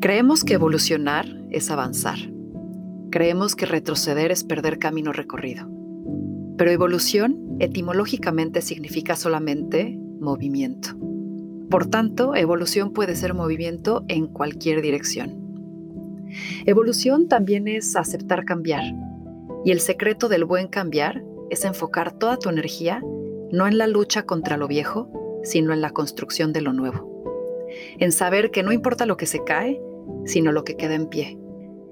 [0.00, 2.18] Creemos que evolucionar es avanzar.
[3.10, 5.68] Creemos que retroceder es perder camino recorrido.
[6.56, 10.90] Pero evolución etimológicamente significa solamente movimiento.
[11.68, 15.36] Por tanto, evolución puede ser movimiento en cualquier dirección.
[16.66, 18.82] Evolución también es aceptar cambiar.
[19.64, 23.02] Y el secreto del buen cambiar es enfocar toda tu energía
[23.52, 25.10] no en la lucha contra lo viejo,
[25.42, 27.68] sino en la construcción de lo nuevo.
[27.98, 29.80] En saber que no importa lo que se cae,
[30.24, 31.38] sino lo que queda en pie,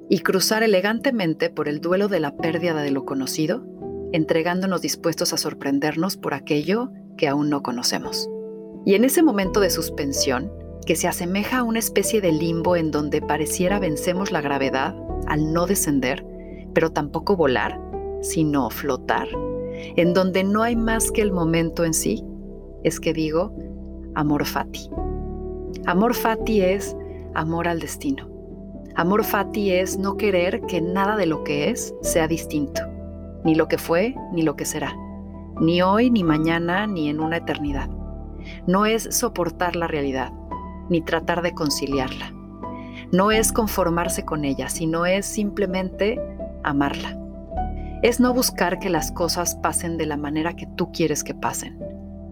[0.09, 3.65] y cruzar elegantemente por el duelo de la pérdida de lo conocido,
[4.13, 8.29] entregándonos dispuestos a sorprendernos por aquello que aún no conocemos.
[8.85, 10.51] Y en ese momento de suspensión,
[10.87, 15.53] que se asemeja a una especie de limbo en donde pareciera vencemos la gravedad al
[15.53, 16.25] no descender,
[16.73, 17.79] pero tampoco volar,
[18.23, 19.29] sino flotar,
[19.97, 22.25] en donde no hay más que el momento en sí,
[22.85, 23.53] es que digo,
[24.15, 24.91] amor fati.
[25.87, 26.97] Amor fati es
[27.35, 28.29] amor al destino.
[28.97, 32.83] Amor fati es no querer que nada de lo que es sea distinto,
[33.45, 34.97] ni lo que fue, ni lo que será,
[35.61, 37.89] ni hoy, ni mañana, ni en una eternidad.
[38.67, 40.33] No es soportar la realidad,
[40.89, 42.33] ni tratar de conciliarla.
[43.13, 46.21] No es conformarse con ella, sino es simplemente
[46.65, 47.17] amarla.
[48.03, 51.79] Es no buscar que las cosas pasen de la manera que tú quieres que pasen.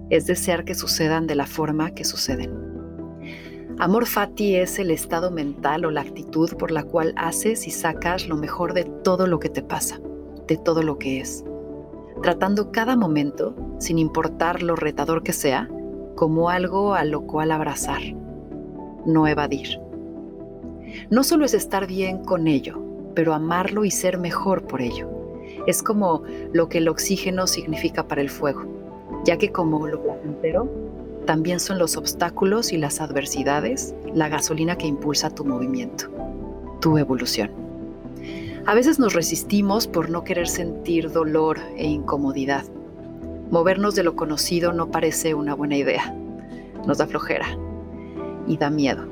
[0.09, 2.67] Es desear que sucedan de la forma que suceden.
[3.79, 8.29] Amor fati es el estado mental o la actitud por la cual haces y sacas
[8.29, 10.01] lo mejor de todo lo que te pasa,
[10.47, 11.45] de todo lo que es,
[12.23, 15.69] tratando cada momento, sin importar lo retador que sea,
[16.15, 18.01] como algo a lo cual abrazar,
[19.05, 19.81] no evadir.
[21.11, 22.81] No solo es estar bien con ello,
[23.15, 25.11] pero amarlo y ser mejor por ello.
[25.67, 28.76] Es como lo que el oxígeno significa para el fuego,
[29.27, 30.71] ya que como lo placentero
[31.27, 36.07] también son los obstáculos y las adversidades la gasolina que impulsa tu movimiento,
[36.81, 37.51] tu evolución.
[38.67, 42.65] A veces nos resistimos por no querer sentir dolor e incomodidad.
[43.51, 46.15] Movernos de lo conocido no parece una buena idea.
[46.87, 47.47] Nos da flojera
[48.47, 49.07] y da miedo.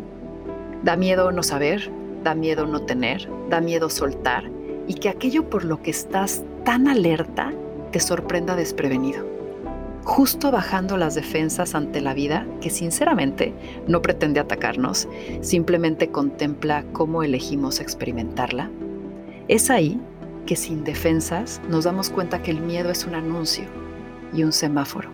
[0.84, 1.90] Da miedo no saber,
[2.22, 4.48] da miedo no tener, da miedo soltar
[4.86, 7.52] y que aquello por lo que estás tan alerta
[7.90, 9.34] te sorprenda desprevenido
[10.04, 13.54] justo bajando las defensas ante la vida que sinceramente
[13.88, 15.08] no pretende atacarnos,
[15.40, 18.70] simplemente contempla cómo elegimos experimentarla,
[19.48, 20.00] es ahí
[20.46, 23.64] que sin defensas nos damos cuenta que el miedo es un anuncio
[24.34, 25.10] y un semáforo.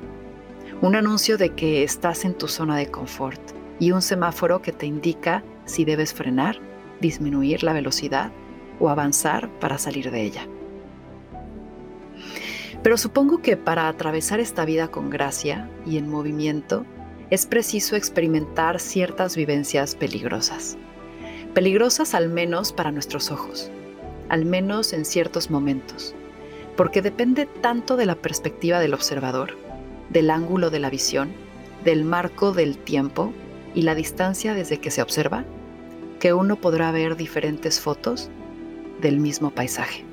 [0.82, 3.40] Un anuncio de que estás en tu zona de confort
[3.78, 6.56] y un semáforo que te indica si debes frenar,
[7.00, 8.32] disminuir la velocidad
[8.80, 10.46] o avanzar para salir de ella.
[12.82, 16.86] Pero supongo que para atravesar esta vida con gracia y en movimiento
[17.28, 20.78] es preciso experimentar ciertas vivencias peligrosas.
[21.54, 23.70] Peligrosas al menos para nuestros ojos,
[24.28, 26.14] al menos en ciertos momentos,
[26.76, 29.56] porque depende tanto de la perspectiva del observador,
[30.08, 31.32] del ángulo de la visión,
[31.84, 33.32] del marco del tiempo
[33.74, 35.44] y la distancia desde que se observa,
[36.18, 38.30] que uno podrá ver diferentes fotos
[39.00, 40.09] del mismo paisaje.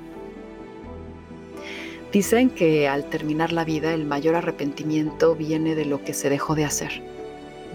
[2.17, 6.55] Dicen que al terminar la vida el mayor arrepentimiento viene de lo que se dejó
[6.55, 7.03] de hacer,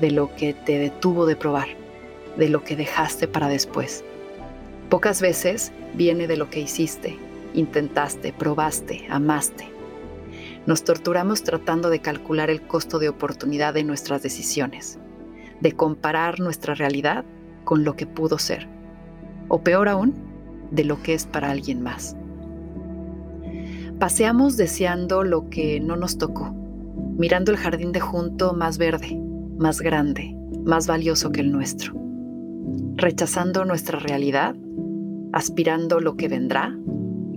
[0.01, 1.69] de lo que te detuvo de probar,
[2.37, 4.03] de lo que dejaste para después.
[4.91, 7.17] Pocas veces viene de lo que hiciste,
[7.55, 9.69] intentaste, probaste, amaste.
[10.67, 14.99] Nos torturamos tratando de calcular el costo de oportunidad de nuestras decisiones,
[15.61, 17.25] de comparar nuestra realidad
[17.63, 18.67] con lo que pudo ser,
[19.47, 20.15] o peor aún,
[20.73, 22.17] de lo que es para alguien más.
[24.03, 26.53] Paseamos deseando lo que no nos tocó,
[27.17, 29.17] mirando el jardín de junto más verde,
[29.59, 31.95] más grande, más valioso que el nuestro,
[32.97, 34.57] rechazando nuestra realidad,
[35.33, 36.77] aspirando lo que vendrá,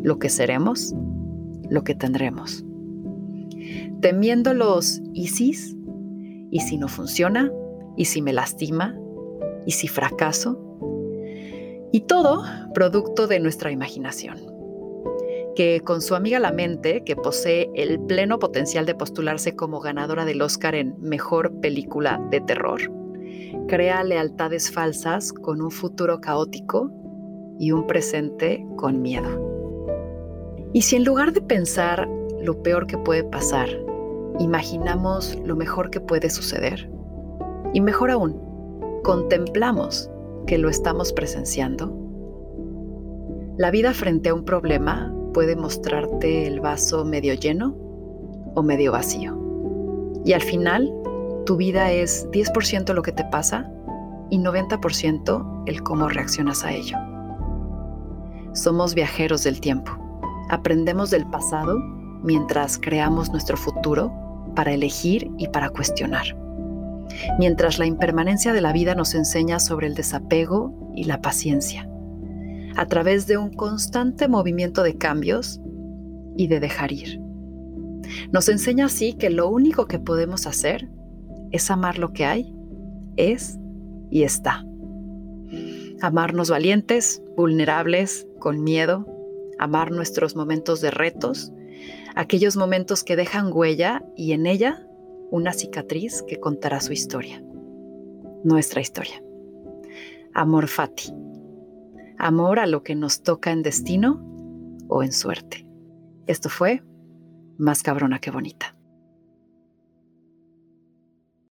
[0.01, 0.95] lo que seremos,
[1.69, 2.65] lo que tendremos,
[4.01, 5.29] temiendo los y
[6.49, 7.51] y si no funciona,
[7.95, 8.97] y si me lastima,
[9.67, 10.59] y si fracaso,
[11.91, 12.43] y todo
[12.73, 14.54] producto de nuestra imaginación
[15.55, 20.25] que con su amiga La Mente, que posee el pleno potencial de postularse como ganadora
[20.25, 22.81] del Oscar en Mejor Película de Terror,
[23.67, 26.91] crea lealtades falsas con un futuro caótico
[27.57, 29.29] y un presente con miedo.
[30.73, 32.07] Y si en lugar de pensar
[32.41, 33.69] lo peor que puede pasar,
[34.39, 36.89] imaginamos lo mejor que puede suceder,
[37.73, 38.39] y mejor aún,
[39.03, 40.09] contemplamos
[40.47, 41.97] que lo estamos presenciando,
[43.57, 47.75] la vida frente a un problema puede mostrarte el vaso medio lleno
[48.55, 49.37] o medio vacío.
[50.23, 50.89] Y al final,
[51.45, 53.69] tu vida es 10% lo que te pasa
[54.29, 56.97] y 90% el cómo reaccionas a ello.
[58.53, 59.91] Somos viajeros del tiempo.
[60.51, 61.79] Aprendemos del pasado
[62.23, 64.13] mientras creamos nuestro futuro
[64.55, 66.25] para elegir y para cuestionar.
[67.39, 71.89] Mientras la impermanencia de la vida nos enseña sobre el desapego y la paciencia,
[72.75, 75.59] a través de un constante movimiento de cambios
[76.37, 77.19] y de dejar ir.
[78.31, 80.89] Nos enseña así que lo único que podemos hacer
[81.51, 82.53] es amar lo que hay,
[83.15, 83.57] es
[84.11, 84.65] y está.
[86.01, 89.07] Amarnos valientes, vulnerables, con miedo,
[89.57, 91.51] amar nuestros momentos de retos,
[92.15, 94.85] aquellos momentos que dejan huella y en ella
[95.31, 97.43] una cicatriz que contará su historia,
[98.43, 99.23] nuestra historia.
[100.33, 101.13] Amor fati,
[102.17, 104.21] amor a lo que nos toca en destino
[104.87, 105.67] o en suerte.
[106.27, 106.83] Esto fue
[107.57, 108.74] Más cabrona que bonita.